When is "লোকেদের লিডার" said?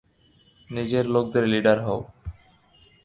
1.05-1.77